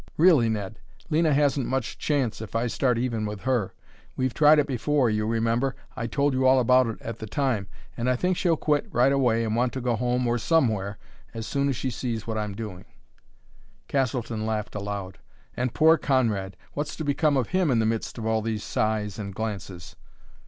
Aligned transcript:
Really, 0.17 0.49
Ned, 0.49 0.79
Lena 1.11 1.31
hasn't 1.31 1.67
much 1.67 1.99
chance 1.99 2.41
if 2.41 2.55
I 2.55 2.65
start 2.65 2.97
even 2.97 3.23
with 3.23 3.41
her; 3.41 3.75
we've 4.17 4.33
tried 4.33 4.57
it 4.57 4.65
before 4.65 5.11
you 5.11 5.27
remember 5.27 5.75
I 5.95 6.07
told 6.07 6.33
you 6.33 6.47
all 6.47 6.59
about 6.59 6.87
it 6.87 6.99
at 7.03 7.19
the 7.19 7.27
time 7.27 7.67
and 7.95 8.09
I 8.09 8.15
think 8.15 8.35
she'll 8.35 8.57
quit 8.57 8.87
right 8.91 9.11
away 9.11 9.43
and 9.43 9.55
want 9.55 9.73
to 9.73 9.79
go 9.79 9.95
home, 9.95 10.25
or 10.25 10.39
somewhere, 10.39 10.97
as 11.35 11.45
soon 11.45 11.69
as 11.69 11.75
she 11.75 11.91
sees 11.91 12.25
what 12.25 12.35
I'm 12.39 12.55
doing." 12.55 12.85
Castleton 13.87 14.43
laughed 14.43 14.73
aloud. 14.73 15.19
"And 15.55 15.71
poor 15.75 15.99
Conrad! 15.99 16.57
What's 16.73 16.95
to 16.95 17.03
become 17.05 17.37
of 17.37 17.49
him 17.49 17.69
in 17.69 17.77
the 17.77 17.85
midst 17.85 18.17
of 18.17 18.25
all 18.25 18.41
these 18.41 18.63
sighs 18.63 19.19
and 19.19 19.35
glances?" 19.35 19.95